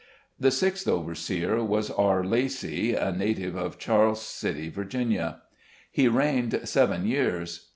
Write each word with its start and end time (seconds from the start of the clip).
The 0.39 0.49
sixth 0.49 0.87
overseer 0.87 1.63
was 1.63 1.91
R. 1.91 2.23
Lacy, 2.25 2.95
a 2.95 3.11
native 3.11 3.55
of 3.55 3.77
Charles 3.77 4.23
City, 4.23 4.67
Va. 4.67 5.43
He 5.91 6.07
reigned 6.07 6.59
seven 6.63 7.05
years. 7.05 7.69